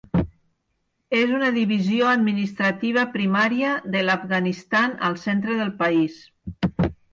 És 1.17 1.33
una 1.39 1.51
divisió 1.57 2.07
administrativa 2.13 3.05
primària 3.19 3.75
de 3.97 4.03
l'Afganistan 4.09 4.99
al 5.11 5.23
centre 5.29 5.61
del 5.63 5.73
país. 5.85 6.21